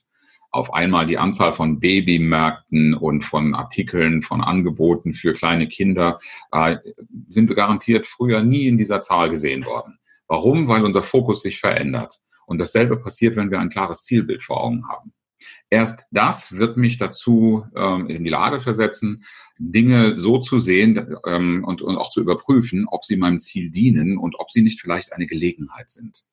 Auf 0.51 0.73
einmal 0.73 1.07
die 1.07 1.17
Anzahl 1.17 1.53
von 1.53 1.79
Babymärkten 1.79 2.93
und 2.93 3.23
von 3.23 3.55
Artikeln, 3.55 4.21
von 4.21 4.41
Angeboten 4.41 5.13
für 5.13 5.33
kleine 5.33 5.67
Kinder 5.67 6.19
äh, 6.51 6.77
sind 7.29 7.55
garantiert 7.55 8.05
früher 8.05 8.43
nie 8.43 8.67
in 8.67 8.77
dieser 8.77 9.01
Zahl 9.01 9.29
gesehen 9.29 9.65
worden. 9.65 9.97
Warum? 10.27 10.67
Weil 10.67 10.85
unser 10.85 11.01
Fokus 11.01 11.41
sich 11.41 11.59
verändert. 11.59 12.19
Und 12.45 12.59
dasselbe 12.59 12.97
passiert, 12.97 13.35
wenn 13.35 13.49
wir 13.49 13.59
ein 13.59 13.69
klares 13.69 14.03
Zielbild 14.03 14.43
vor 14.43 14.63
Augen 14.63 14.87
haben. 14.87 15.13
Erst 15.73 16.05
das 16.11 16.55
wird 16.55 16.77
mich 16.77 16.99
dazu 16.99 17.65
ähm, 17.75 18.07
in 18.07 18.23
die 18.23 18.29
Lage 18.29 18.61
versetzen, 18.61 19.25
Dinge 19.57 20.19
so 20.19 20.37
zu 20.37 20.59
sehen 20.59 21.17
ähm, 21.25 21.63
und, 21.63 21.81
und 21.81 21.97
auch 21.97 22.11
zu 22.11 22.21
überprüfen, 22.21 22.85
ob 22.87 23.03
sie 23.03 23.17
meinem 23.17 23.39
Ziel 23.39 23.71
dienen 23.71 24.19
und 24.19 24.39
ob 24.39 24.51
sie 24.51 24.61
nicht 24.61 24.79
vielleicht 24.79 25.13
eine 25.13 25.25
Gelegenheit 25.25 25.89
sind. 25.89 26.25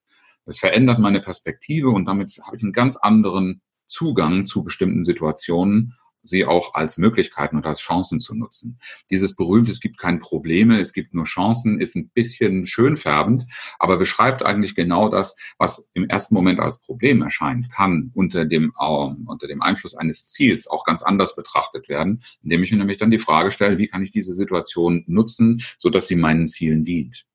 Das 0.45 0.59
verändert 0.59 0.99
meine 0.99 1.23
Perspektive 1.23 1.89
und 1.89 2.05
damit 2.05 2.39
habe 2.45 2.59
ich 2.59 2.63
einen 2.63 2.75
ganz 2.75 2.99
anderen 2.99 3.63
Zugang 3.87 4.45
zu 4.45 4.63
bestimmten 4.63 5.05
Situationen 5.05 5.97
sie 6.23 6.45
auch 6.45 6.75
als 6.75 6.99
Möglichkeiten 6.99 7.57
und 7.57 7.67
als 7.67 7.81
Chancen 7.81 8.21
zu 8.21 8.35
nutzen. 8.35 8.79
Dieses 9.11 9.37
berühmte, 9.37 9.71
es 9.71 9.81
gibt 9.81 9.99
keine 9.99 10.19
Probleme, 10.19 10.81
es 10.81 10.93
gibt 10.93 11.15
nur 11.15 11.25
Chancen, 11.25 11.81
ist 11.81 11.97
ein 11.97 12.11
bisschen 12.11 12.67
schönfärbend, 12.67 13.47
aber 13.79 13.97
beschreibt 13.97 14.45
eigentlich 14.45 14.75
genau 14.75 15.09
das, 15.09 15.37
was 15.59 15.91
im 15.95 16.09
ersten 16.09 16.35
Moment 16.35 16.61
als 16.61 16.81
Problem 16.81 17.23
erscheint, 17.23 17.71
kann 17.71 18.11
unter 18.15 18.45
dem, 18.45 18.73
äh, 18.79 18.85
unter 18.85 19.47
dem 19.47 19.63
Einfluss 19.63 19.95
eines 19.95 20.27
Ziels 20.27 20.69
auch 20.69 20.85
ganz 20.85 21.03
anders 21.03 21.37
betrachtet 21.37 21.89
werden, 21.89 22.23
indem 22.43 22.63
ich 22.63 22.71
mir 22.71 22.79
nämlich 22.79 22.99
dann 22.99 23.11
die 23.11 23.19
Frage 23.19 23.51
stelle, 23.51 23.79
wie 23.79 23.89
kann 23.89 24.03
ich 24.03 24.11
diese 24.11 24.35
Situation 24.35 25.05
nutzen, 25.07 25.63
so 25.79 25.91
dass 25.91 26.09
sie 26.09 26.17
meinen 26.17 26.47
Zielen 26.47 26.85
dient. 26.85 27.27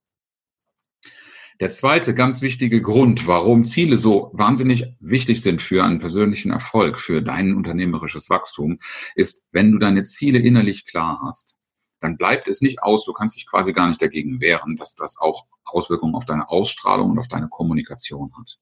Der 1.59 1.69
zweite 1.69 2.13
ganz 2.13 2.41
wichtige 2.41 2.81
Grund, 2.81 3.27
warum 3.27 3.65
Ziele 3.65 3.97
so 3.97 4.31
wahnsinnig 4.33 4.93
wichtig 4.99 5.41
sind 5.41 5.61
für 5.61 5.83
einen 5.83 5.99
persönlichen 5.99 6.51
Erfolg, 6.51 6.99
für 6.99 7.21
dein 7.21 7.55
unternehmerisches 7.55 8.29
Wachstum, 8.29 8.79
ist, 9.15 9.47
wenn 9.51 9.71
du 9.71 9.77
deine 9.77 10.03
Ziele 10.03 10.39
innerlich 10.39 10.85
klar 10.85 11.21
hast, 11.25 11.57
dann 12.01 12.17
bleibt 12.17 12.47
es 12.47 12.61
nicht 12.61 12.83
aus, 12.83 13.05
du 13.05 13.13
kannst 13.13 13.37
dich 13.37 13.47
quasi 13.47 13.71
gar 13.71 13.87
nicht 13.87 14.01
dagegen 14.01 14.41
wehren, 14.41 14.75
dass 14.75 14.95
das 14.95 15.17
auch 15.17 15.45
Auswirkungen 15.63 16.15
auf 16.15 16.25
deine 16.25 16.49
Ausstrahlung 16.49 17.11
und 17.11 17.19
auf 17.19 17.29
deine 17.29 17.47
Kommunikation 17.47 18.33
hat. 18.37 18.59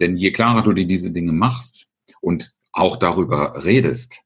Denn 0.00 0.16
je 0.16 0.32
klarer 0.32 0.62
du 0.62 0.72
dir 0.72 0.86
diese 0.86 1.10
Dinge 1.10 1.32
machst, 1.32 1.90
und 2.26 2.54
auch 2.72 2.96
darüber 2.96 3.64
redest, 3.64 4.22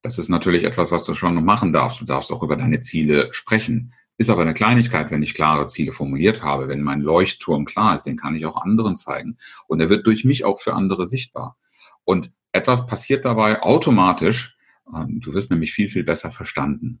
das 0.00 0.18
ist 0.18 0.30
natürlich 0.30 0.64
etwas, 0.64 0.90
was 0.90 1.04
du 1.04 1.14
schon 1.14 1.44
machen 1.44 1.72
darfst. 1.72 2.00
Du 2.00 2.06
darfst 2.06 2.32
auch 2.32 2.42
über 2.42 2.56
deine 2.56 2.80
Ziele 2.80 3.28
sprechen. 3.32 3.92
Ist 4.18 4.30
aber 4.30 4.42
eine 4.42 4.54
Kleinigkeit, 4.54 5.10
wenn 5.10 5.22
ich 5.22 5.34
klare 5.34 5.66
Ziele 5.66 5.92
formuliert 5.92 6.42
habe. 6.42 6.68
Wenn 6.68 6.82
mein 6.82 7.00
Leuchtturm 7.00 7.64
klar 7.64 7.94
ist, 7.94 8.04
den 8.04 8.16
kann 8.16 8.36
ich 8.36 8.46
auch 8.46 8.60
anderen 8.60 8.96
zeigen. 8.96 9.38
Und 9.66 9.80
er 9.80 9.88
wird 9.88 10.06
durch 10.06 10.24
mich 10.24 10.44
auch 10.44 10.60
für 10.60 10.74
andere 10.74 11.06
sichtbar. 11.06 11.56
Und 12.04 12.32
etwas 12.52 12.86
passiert 12.86 13.24
dabei 13.24 13.62
automatisch. 13.62 14.56
Ähm, 14.94 15.20
du 15.20 15.32
wirst 15.34 15.50
nämlich 15.50 15.72
viel, 15.72 15.88
viel 15.88 16.04
besser 16.04 16.30
verstanden. 16.30 17.00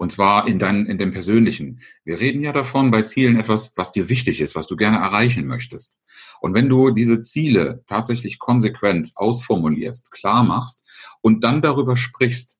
Und 0.00 0.12
zwar 0.12 0.48
in, 0.48 0.58
dein, 0.58 0.86
in 0.86 0.96
dem 0.96 1.12
Persönlichen. 1.12 1.80
Wir 2.04 2.20
reden 2.20 2.42
ja 2.42 2.52
davon 2.52 2.90
bei 2.90 3.02
Zielen 3.02 3.38
etwas, 3.38 3.76
was 3.76 3.92
dir 3.92 4.08
wichtig 4.08 4.40
ist, 4.40 4.54
was 4.54 4.66
du 4.66 4.74
gerne 4.74 4.96
erreichen 4.96 5.46
möchtest. 5.46 6.00
Und 6.40 6.54
wenn 6.54 6.70
du 6.70 6.90
diese 6.90 7.20
Ziele 7.20 7.84
tatsächlich 7.86 8.38
konsequent 8.38 9.12
ausformulierst, 9.14 10.10
klar 10.10 10.42
machst 10.42 10.86
und 11.20 11.44
dann 11.44 11.60
darüber 11.60 11.96
sprichst, 11.96 12.59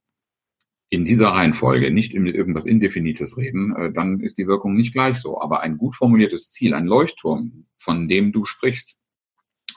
in 0.91 1.05
dieser 1.05 1.29
Reihenfolge, 1.29 1.93
nicht 1.93 2.15
in 2.15 2.27
irgendwas 2.27 2.67
Indefinites 2.67 3.37
reden, 3.39 3.75
äh, 3.77 3.93
dann 3.93 4.21
ist 4.21 4.39
die 4.39 4.49
Wirkung 4.49 4.77
nicht 4.77 4.93
gleich 4.93 5.17
so. 5.17 5.41
Aber 5.41 5.61
ein 5.61 5.79
gut 5.79 5.95
formuliertes 5.95 6.51
Ziel, 6.51 6.75
ein 6.75 6.87
Leuchtturm, 6.87 7.67
von 7.79 8.09
dem 8.09 8.33
du 8.33 8.45
sprichst, 8.45 8.99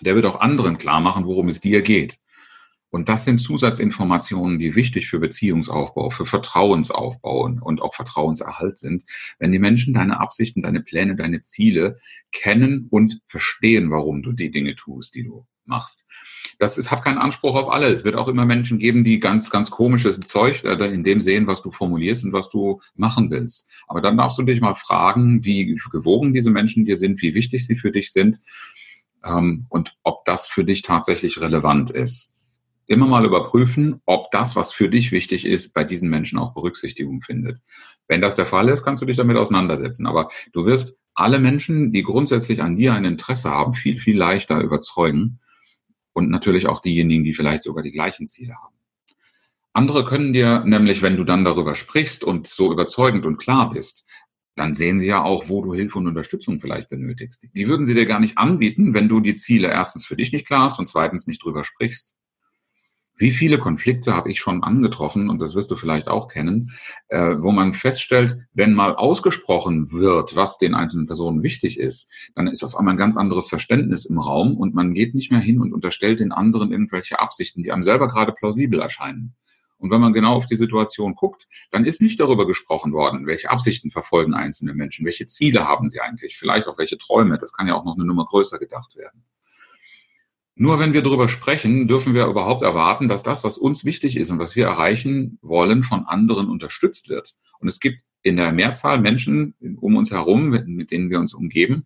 der 0.01 0.15
wird 0.15 0.25
auch 0.25 0.41
anderen 0.41 0.79
klar 0.79 1.00
machen, 1.00 1.25
worum 1.25 1.50
es 1.50 1.62
dir 1.62 1.84
geht. 1.84 2.17
Und 2.89 3.10
das 3.10 3.25
sind 3.25 3.39
Zusatzinformationen, 3.39 4.60
die 4.60 4.75
wichtig 4.75 5.08
für 5.08 5.20
Beziehungsaufbau, 5.20 6.10
für 6.10 6.27
Vertrauensaufbau 6.27 7.46
und 7.62 7.82
auch 7.82 7.96
Vertrauenserhalt 7.96 8.77
sind, 8.77 9.03
wenn 9.39 9.51
die 9.51 9.60
Menschen 9.60 9.93
deine 9.96 10.20
Absichten, 10.20 10.62
deine 10.62 10.82
Pläne, 10.82 11.15
deine 11.15 11.41
Ziele 11.41 12.00
kennen 12.32 12.88
und 12.89 13.22
verstehen, 13.27 13.89
warum 13.89 14.22
du 14.22 14.32
die 14.32 14.51
Dinge 14.51 14.75
tust, 14.75 15.15
die 15.15 15.24
du 15.24 15.46
machst. 15.65 16.08
Das 16.60 16.77
ist, 16.77 16.91
hat 16.91 17.03
keinen 17.03 17.17
Anspruch 17.17 17.55
auf 17.55 17.72
alle. 17.72 17.88
Es 17.88 18.03
wird 18.03 18.15
auch 18.15 18.27
immer 18.27 18.46
Menschen 18.46 18.79
geben, 18.79 19.03
die 19.03 19.20
ganz, 19.20 19.50
ganz 19.50 19.72
komisches 19.72 20.20
Zeug 20.22 20.63
äh, 20.63 20.75
in 20.86 21.03
dem 21.03 21.22
sehen, 21.22 21.48
was 21.48 21.62
du 21.62 21.72
formulierst 21.72 22.25
und 22.25 22.34
was 22.34 22.50
du 22.50 22.82
machen 22.96 23.32
willst. 23.32 23.70
Aber 23.88 24.01
dann 24.01 24.17
darfst 24.17 24.38
du 24.38 24.43
dich 24.43 24.62
mal 24.62 24.75
fragen, 24.75 25.43
wie 25.46 25.75
gewogen 25.91 26.34
diese 26.34 26.51
Menschen 26.51 26.86
dir 26.86 26.98
sind, 26.98 27.22
wie 27.22 27.36
wichtig 27.36 27.65
sie 27.65 27.75
für 27.75 27.91
dich 27.91 28.12
sind 28.12 28.39
ähm, 29.25 29.65
und 29.70 29.96
ob 30.03 30.25
das 30.25 30.48
für 30.48 30.63
dich 30.63 30.82
tatsächlich 30.82 31.41
relevant 31.41 31.89
ist 31.89 32.34
immer 32.86 33.08
mal 33.08 33.25
überprüfen, 33.25 34.01
ob 34.05 34.32
das, 34.32 34.55
was 34.55 34.74
für 34.74 34.89
dich 34.89 35.12
wichtig 35.12 35.46
ist, 35.46 35.74
bei 35.74 35.84
diesen 35.84 36.10
Menschen 36.10 36.39
auch 36.39 36.53
Berücksichtigung 36.53 37.22
findet. 37.22 37.60
Wenn 38.08 38.22
das 38.22 38.36
der 38.36 38.46
Fall 38.46 38.70
ist, 38.70 38.84
kannst 38.84 39.01
du 39.01 39.05
dich 39.05 39.17
damit 39.17 39.38
auseinandersetzen. 39.38 40.05
Aber 40.05 40.29
du 40.51 40.65
wirst 40.65 41.00
alle 41.13 41.39
Menschen, 41.39 41.91
die 41.91 42.03
grundsätzlich 42.03 42.62
an 42.62 42.75
dir 42.75 42.93
ein 42.93 43.05
Interesse 43.05 43.50
haben, 43.50 43.74
viel, 43.74 43.98
viel 43.98 44.17
leichter 44.17 44.60
überzeugen. 44.60 45.39
Und 46.13 46.29
natürlich 46.29 46.67
auch 46.67 46.82
diejenigen, 46.82 47.24
die 47.24 47.34
vielleicht 47.34 47.63
sogar 47.63 47.84
die 47.84 47.91
gleichen 47.91 48.27
Ziele 48.27 48.55
haben. 48.55 48.75
Andere 49.74 50.05
können 50.05 50.34
dir 50.34 50.63
nämlich, 50.65 51.01
wenn 51.01 51.17
du 51.17 51.24
dann 51.24 51.43
darüber 51.43 51.74
sprichst 51.74 52.24
und 52.24 52.46
so 52.46 52.72
überzeugend 52.72 53.25
und 53.25 53.38
klar 53.38 53.72
bist, 53.72 54.05
dann 54.55 54.75
sehen 54.75 55.00
sie 55.00 55.08
ja 55.08 55.24
auch, 55.24 55.50
wo 55.50 55.63
du 55.63 55.74
Hilfe 55.74 55.98
und 55.98 56.08
Unterstützung 56.08 56.62
vielleicht 56.62 56.89
benötigst. 56.89 57.48
Die 57.55 57.67
würden 57.67 57.86
sie 57.86 57.96
dir 57.96 58.05
gar 58.05 58.20
nicht 58.20 58.38
anbieten, 58.38 58.93
wenn 58.93 59.10
du 59.10 59.20
die 59.20 59.34
Ziele 59.34 59.70
erstens 59.70 60.05
für 60.05 60.15
dich 60.15 60.32
nicht 60.32 60.46
klar 60.46 60.65
hast 60.65 60.77
und 60.77 60.88
zweitens 60.88 61.25
nicht 61.25 61.43
drüber 61.43 61.63
sprichst. 61.63 62.15
Wie 63.24 63.32
viele 63.32 63.58
Konflikte 63.58 64.13
habe 64.13 64.30
ich 64.30 64.42
schon 64.42 64.65
angetroffen, 64.65 65.30
und 65.30 65.39
das 65.39 65.56
wirst 65.56 65.72
du 65.72 65.77
vielleicht 65.77 66.10
auch 66.10 66.27
kennen, 66.27 66.74
äh, 67.08 67.38
wo 67.39 67.53
man 67.53 67.74
feststellt, 67.74 68.38
wenn 68.51 68.74
mal 68.74 68.98
ausgesprochen 68.98 69.94
wird, 69.94 70.36
was 70.36 70.58
den 70.58 70.74
einzelnen 70.74 71.08
Personen 71.08 71.42
wichtig 71.42 71.80
ist, 71.80 72.12
dann 72.36 72.48
ist 72.48 72.65
auf 72.65 72.75
einmal 72.75 72.96
ein 72.96 72.98
ganz 72.98 73.15
anderes 73.15 73.48
Verständnis 73.48 74.03
im 74.03 74.20
Raum 74.20 74.58
und 74.58 74.75
man 74.75 74.94
geht 74.94 75.15
nicht 75.15 75.32
mehr 75.32 75.39
hin 75.39 75.62
und 75.62 75.72
unterstellt 75.72 76.20
den 76.20 76.34
anderen 76.34 76.74
irgendwelche 76.74 77.22
Absichten, 77.22 77.63
die 77.63 77.72
einem 77.72 77.84
selber 77.84 78.10
gerade 78.10 78.34
plausibel 78.34 78.82
erscheinen. 78.82 79.36
Und 79.77 79.89
wenn 79.89 80.01
man 80.01 80.12
genau 80.12 80.34
auf 80.34 80.48
die 80.48 80.58
Situation 80.58 81.15
guckt, 81.15 81.48
dann 81.72 81.86
ist 81.86 82.01
nicht 82.01 82.20
darüber 82.20 82.46
gesprochen 82.46 82.92
worden, 82.92 83.25
welche 83.25 83.51
Absichten 83.51 83.89
verfolgen 83.89 84.34
einzelne 84.34 84.74
Menschen, 84.74 85.06
welche 85.06 85.27
Ziele 85.27 85.65
haben 85.65 85.88
sie 85.88 86.01
eigentlich, 86.01 86.38
vielleicht 86.38 86.68
auch 86.68 86.77
welche 86.77 86.98
Träume. 86.98 87.38
Das 87.38 87.53
kann 87.53 87.68
ja 87.68 87.75
auch 87.75 87.86
noch 87.86 87.96
eine 87.96 88.03
Nummer 88.03 88.25
größer 88.25 88.60
gedacht 88.60 88.98
werden. 88.98 89.24
Nur 90.55 90.79
wenn 90.79 90.93
wir 90.93 91.01
darüber 91.01 91.27
sprechen, 91.27 91.88
dürfen 91.88 92.13
wir 92.13 92.27
überhaupt 92.27 92.62
erwarten, 92.62 93.07
dass 93.07 93.24
das, 93.24 93.43
was 93.43 93.57
uns 93.57 93.86
wichtig 93.86 94.17
ist 94.17 94.29
und 94.29 94.39
was 94.39 94.55
wir 94.55 94.65
erreichen 94.65 95.39
wollen, 95.41 95.83
von 95.83 96.05
anderen 96.05 96.48
unterstützt 96.48 97.10
wird. 97.10 97.33
Und 97.60 97.67
es 97.67 97.79
gibt 97.79 98.00
in 98.22 98.38
der 98.38 98.51
Mehrzahl 98.51 99.00
Menschen 99.00 99.55
um 99.81 99.95
uns 99.95 100.12
herum, 100.12 100.50
mit 100.50 100.91
denen 100.91 101.10
wir 101.10 101.19
uns 101.19 101.33
umgeben, 101.33 101.86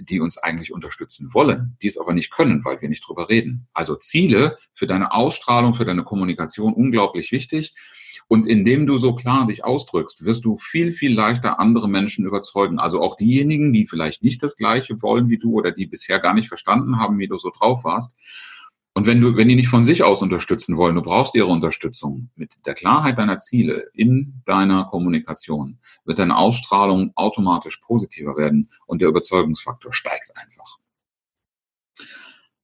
die 0.00 0.20
uns 0.20 0.38
eigentlich 0.38 0.72
unterstützen 0.72 1.30
wollen, 1.32 1.76
die 1.82 1.86
es 1.88 1.98
aber 1.98 2.12
nicht 2.12 2.30
können, 2.30 2.64
weil 2.64 2.80
wir 2.80 2.88
nicht 2.88 3.06
drüber 3.06 3.28
reden. 3.28 3.68
Also 3.72 3.96
Ziele 3.96 4.58
für 4.74 4.86
deine 4.86 5.12
Ausstrahlung, 5.12 5.74
für 5.74 5.84
deine 5.84 6.04
Kommunikation 6.04 6.72
unglaublich 6.72 7.32
wichtig. 7.32 7.74
Und 8.28 8.46
indem 8.46 8.86
du 8.86 8.98
so 8.98 9.14
klar 9.14 9.46
dich 9.46 9.64
ausdrückst, 9.64 10.24
wirst 10.24 10.44
du 10.44 10.56
viel, 10.56 10.92
viel 10.92 11.14
leichter 11.14 11.60
andere 11.60 11.88
Menschen 11.88 12.26
überzeugen. 12.26 12.78
Also 12.78 13.00
auch 13.00 13.16
diejenigen, 13.16 13.72
die 13.72 13.86
vielleicht 13.86 14.22
nicht 14.22 14.42
das 14.42 14.56
Gleiche 14.56 15.00
wollen 15.00 15.28
wie 15.28 15.38
du 15.38 15.52
oder 15.52 15.70
die 15.70 15.86
bisher 15.86 16.18
gar 16.18 16.34
nicht 16.34 16.48
verstanden 16.48 16.98
haben, 16.98 17.18
wie 17.18 17.28
du 17.28 17.38
so 17.38 17.50
drauf 17.50 17.84
warst. 17.84 18.18
Und 18.96 19.06
wenn 19.06 19.20
du, 19.20 19.36
wenn 19.36 19.46
die 19.46 19.56
nicht 19.56 19.68
von 19.68 19.84
sich 19.84 20.02
aus 20.02 20.22
unterstützen 20.22 20.78
wollen, 20.78 20.94
du 20.94 21.02
brauchst 21.02 21.34
ihre 21.34 21.48
Unterstützung 21.48 22.30
mit 22.34 22.64
der 22.64 22.72
Klarheit 22.72 23.18
deiner 23.18 23.36
Ziele 23.36 23.90
in 23.92 24.40
deiner 24.46 24.86
Kommunikation, 24.86 25.80
wird 26.06 26.18
deine 26.18 26.34
Ausstrahlung 26.34 27.12
automatisch 27.14 27.76
positiver 27.76 28.38
werden 28.38 28.70
und 28.86 29.02
der 29.02 29.10
Überzeugungsfaktor 29.10 29.92
steigt 29.92 30.32
einfach. 30.36 30.78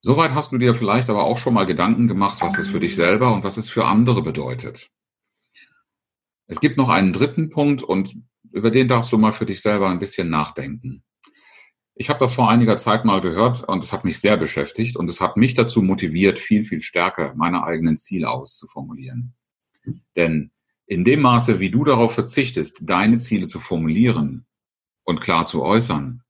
Soweit 0.00 0.30
hast 0.30 0.52
du 0.52 0.56
dir 0.56 0.74
vielleicht 0.74 1.10
aber 1.10 1.24
auch 1.24 1.36
schon 1.36 1.52
mal 1.52 1.66
Gedanken 1.66 2.08
gemacht, 2.08 2.40
was 2.40 2.56
es 2.56 2.66
für 2.66 2.80
dich 2.80 2.96
selber 2.96 3.34
und 3.34 3.44
was 3.44 3.58
es 3.58 3.68
für 3.68 3.84
andere 3.84 4.22
bedeutet. 4.22 4.88
Es 6.46 6.60
gibt 6.60 6.78
noch 6.78 6.88
einen 6.88 7.12
dritten 7.12 7.50
Punkt 7.50 7.82
und 7.82 8.16
über 8.52 8.70
den 8.70 8.88
darfst 8.88 9.12
du 9.12 9.18
mal 9.18 9.34
für 9.34 9.44
dich 9.44 9.60
selber 9.60 9.90
ein 9.90 9.98
bisschen 9.98 10.30
nachdenken. 10.30 11.04
Ich 12.02 12.08
habe 12.08 12.18
das 12.18 12.32
vor 12.32 12.50
einiger 12.50 12.78
Zeit 12.78 13.04
mal 13.04 13.20
gehört 13.20 13.62
und 13.62 13.84
es 13.84 13.92
hat 13.92 14.04
mich 14.04 14.18
sehr 14.18 14.36
beschäftigt 14.36 14.96
und 14.96 15.08
es 15.08 15.20
hat 15.20 15.36
mich 15.36 15.54
dazu 15.54 15.82
motiviert, 15.82 16.40
viel, 16.40 16.64
viel 16.64 16.82
stärker 16.82 17.32
meine 17.36 17.62
eigenen 17.62 17.96
Ziele 17.96 18.28
auszuformulieren. 18.28 19.34
Denn 20.16 20.50
in 20.86 21.04
dem 21.04 21.20
Maße, 21.20 21.60
wie 21.60 21.70
du 21.70 21.84
darauf 21.84 22.12
verzichtest, 22.12 22.90
deine 22.90 23.18
Ziele 23.18 23.46
zu 23.46 23.60
formulieren 23.60 24.46
und 25.04 25.20
klar 25.20 25.46
zu 25.46 25.62
äußern 25.62 26.24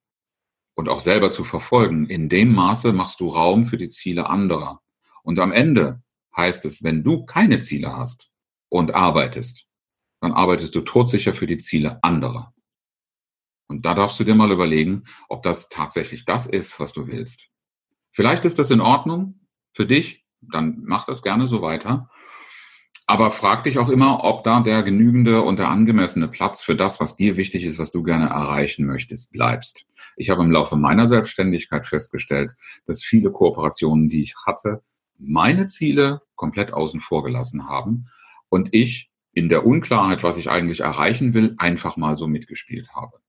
und 0.74 0.90
auch 0.90 1.00
selber 1.00 1.32
zu 1.32 1.42
verfolgen, 1.42 2.04
in 2.04 2.28
dem 2.28 2.52
Maße 2.52 2.92
machst 2.92 3.20
du 3.20 3.28
Raum 3.28 3.64
für 3.64 3.78
die 3.78 3.88
Ziele 3.88 4.28
anderer. 4.28 4.82
Und 5.22 5.38
am 5.38 5.52
Ende 5.52 6.02
heißt 6.36 6.66
es, 6.66 6.82
wenn 6.82 7.02
du 7.02 7.24
keine 7.24 7.60
Ziele 7.60 7.96
hast 7.96 8.30
und 8.68 8.94
arbeitest, 8.94 9.66
dann 10.20 10.32
arbeitest 10.32 10.74
du 10.74 10.82
todsicher 10.82 11.32
für 11.32 11.46
die 11.46 11.56
Ziele 11.56 12.04
anderer. 12.04 12.52
Und 13.72 13.86
da 13.86 13.94
darfst 13.94 14.20
du 14.20 14.24
dir 14.24 14.34
mal 14.34 14.52
überlegen, 14.52 15.04
ob 15.30 15.42
das 15.42 15.70
tatsächlich 15.70 16.26
das 16.26 16.46
ist, 16.46 16.78
was 16.78 16.92
du 16.92 17.06
willst. 17.06 17.48
Vielleicht 18.12 18.44
ist 18.44 18.58
das 18.58 18.70
in 18.70 18.82
Ordnung 18.82 19.40
für 19.72 19.86
dich, 19.86 20.26
dann 20.42 20.82
mach 20.84 21.06
das 21.06 21.22
gerne 21.22 21.48
so 21.48 21.62
weiter. 21.62 22.10
Aber 23.06 23.30
frag 23.30 23.64
dich 23.64 23.78
auch 23.78 23.88
immer, 23.88 24.24
ob 24.24 24.44
da 24.44 24.60
der 24.60 24.82
genügende 24.82 25.40
und 25.40 25.58
der 25.58 25.70
angemessene 25.70 26.28
Platz 26.28 26.60
für 26.60 26.76
das, 26.76 27.00
was 27.00 27.16
dir 27.16 27.38
wichtig 27.38 27.64
ist, 27.64 27.78
was 27.78 27.90
du 27.90 28.02
gerne 28.02 28.26
erreichen 28.26 28.84
möchtest, 28.84 29.32
bleibst. 29.32 29.86
Ich 30.16 30.28
habe 30.28 30.42
im 30.42 30.50
Laufe 30.50 30.76
meiner 30.76 31.06
Selbstständigkeit 31.06 31.86
festgestellt, 31.86 32.52
dass 32.86 33.02
viele 33.02 33.32
Kooperationen, 33.32 34.10
die 34.10 34.20
ich 34.20 34.34
hatte, 34.44 34.82
meine 35.16 35.66
Ziele 35.68 36.20
komplett 36.34 36.74
außen 36.74 37.00
vor 37.00 37.24
gelassen 37.24 37.70
haben 37.70 38.08
und 38.50 38.68
ich 38.72 39.10
in 39.32 39.48
der 39.48 39.64
Unklarheit, 39.64 40.22
was 40.22 40.36
ich 40.36 40.50
eigentlich 40.50 40.80
erreichen 40.80 41.32
will, 41.32 41.54
einfach 41.56 41.96
mal 41.96 42.18
so 42.18 42.26
mitgespielt 42.26 42.90
habe. 42.94 43.21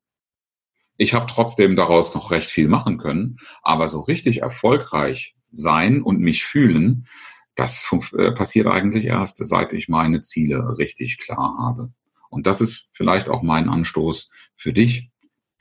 Ich 0.98 1.14
habe 1.14 1.28
trotzdem 1.28 1.76
daraus 1.76 2.14
noch 2.14 2.32
recht 2.32 2.50
viel 2.50 2.68
machen 2.68 2.98
können, 2.98 3.38
aber 3.62 3.90
so 3.90 4.02
richtig 4.02 4.42
erfolgreich 4.42 5.36
sein 5.52 6.02
und 6.02 6.20
mich 6.20 6.44
fühlen, 6.44 7.08
das 7.56 7.88
äh, 8.18 8.32
passiert 8.32 8.68
eigentlich 8.68 9.06
erst, 9.06 9.38
seit 9.46 9.74
ich 9.74 9.90
meine 9.90 10.22
Ziele 10.22 10.78
richtig 10.78 11.18
klar 11.18 11.58
habe. 11.60 11.94
Und 12.30 12.48
das 12.48 12.62
ist 12.62 12.90
vielleicht 12.94 13.30
auch 13.30 13.44
mein 13.44 13.70
Anstoß 13.70 14.32
für 14.56 14.74
dich. 14.74 15.12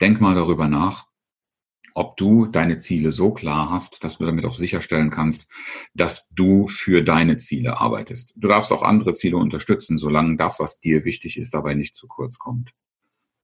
Denk 0.01 0.19
mal 0.21 0.33
darüber 0.33 0.67
nach, 0.67 1.05
ob 1.93 2.17
du 2.17 2.47
deine 2.47 2.79
Ziele 2.79 3.11
so 3.11 3.31
klar 3.31 3.69
hast, 3.69 4.03
dass 4.03 4.17
du 4.17 4.25
damit 4.25 4.45
auch 4.45 4.55
sicherstellen 4.55 5.11
kannst, 5.11 5.47
dass 5.93 6.27
du 6.29 6.67
für 6.67 7.03
deine 7.03 7.37
Ziele 7.37 7.79
arbeitest. 7.79 8.33
Du 8.35 8.47
darfst 8.47 8.71
auch 8.71 8.81
andere 8.81 9.13
Ziele 9.13 9.37
unterstützen, 9.37 9.99
solange 9.99 10.35
das, 10.35 10.59
was 10.59 10.79
dir 10.79 11.05
wichtig 11.05 11.37
ist, 11.37 11.53
dabei 11.53 11.75
nicht 11.75 11.93
zu 11.93 12.07
kurz 12.07 12.39
kommt. 12.39 12.71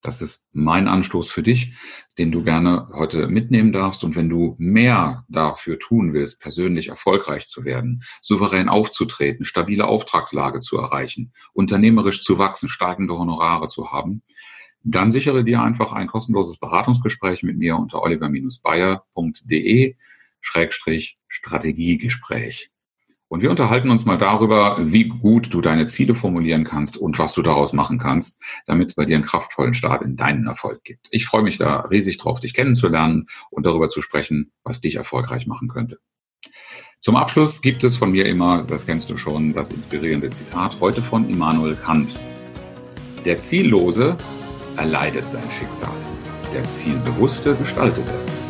Das 0.02 0.22
ist 0.22 0.48
mein 0.54 0.88
Anstoß 0.88 1.30
für 1.30 1.44
dich, 1.44 1.76
den 2.18 2.32
du 2.32 2.42
gerne 2.44 2.88
heute 2.94 3.28
mitnehmen 3.28 3.74
darfst. 3.74 4.06
Und 4.06 4.16
wenn 4.16 4.30
du 4.30 4.56
mehr 4.58 5.26
dafür 5.28 5.78
tun 5.78 6.14
willst, 6.14 6.42
persönlich 6.42 6.88
erfolgreich 6.88 7.48
zu 7.48 7.66
werden, 7.66 8.04
souverän 8.22 8.70
aufzutreten, 8.70 9.46
stabile 9.46 9.86
Auftragslage 9.86 10.62
zu 10.62 10.78
erreichen, 10.78 11.34
unternehmerisch 11.52 12.24
zu 12.24 12.38
wachsen, 12.38 12.70
steigende 12.70 13.18
Honorare 13.18 13.68
zu 13.68 13.92
haben, 13.92 14.24
dann 14.84 15.12
sichere 15.12 15.44
dir 15.44 15.62
einfach 15.62 15.92
ein 15.92 16.08
kostenloses 16.08 16.58
Beratungsgespräch 16.60 17.44
mit 17.44 17.58
mir 17.58 17.76
unter 17.76 18.02
oliver-bayer.de 18.02 19.96
Schrägstrich 20.42 21.20
Strategiegespräch. 21.28 22.72
Und 23.30 23.44
wir 23.44 23.52
unterhalten 23.52 23.92
uns 23.92 24.06
mal 24.06 24.18
darüber, 24.18 24.78
wie 24.80 25.08
gut 25.08 25.54
du 25.54 25.62
deine 25.62 25.86
Ziele 25.86 26.16
formulieren 26.16 26.64
kannst 26.64 26.98
und 26.98 27.20
was 27.20 27.34
du 27.34 27.44
daraus 27.44 27.74
machen 27.74 28.00
kannst, 28.00 28.42
damit 28.66 28.90
es 28.90 28.96
bei 28.96 29.06
dir 29.06 29.16
einen 29.16 29.26
kraftvollen 29.26 29.76
Start 29.76 30.02
in 30.02 30.16
deinen 30.16 30.48
Erfolg 30.48 30.84
gibt. 30.84 31.08
Ich 31.12 31.28
freue 31.28 31.44
mich 31.44 31.58
da 31.58 31.82
riesig 31.82 32.18
drauf, 32.18 32.40
dich 32.40 32.56
kennenzulernen 32.56 33.28
und 33.52 33.68
darüber 33.68 33.90
zu 33.90 34.02
sprechen, 34.02 34.52
was 34.64 34.82
dich 34.82 34.96
erfolgreich 34.96 35.46
machen 35.46 35.68
könnte. 35.68 36.00
Zum 37.02 37.16
Abschluss 37.16 37.62
gibt 37.62 37.84
es 37.84 37.98
von 37.98 38.12
mir 38.12 38.26
immer, 38.26 38.64
das 38.64 38.88
kennst 38.88 39.12
du 39.12 39.16
schon, 39.16 39.54
das 39.54 39.70
inspirierende 39.70 40.32
Zitat, 40.32 40.80
heute 40.80 41.04
von 41.04 41.30
Immanuel 41.30 41.76
Kant. 41.76 42.18
Der 43.26 43.38
Ziellose 43.38 44.18
erleidet 44.76 45.28
sein 45.28 45.44
Schicksal, 45.58 45.94
der 46.52 46.64
Zielbewusste 46.64 47.56
gestaltet 47.56 48.06
es. 48.20 48.49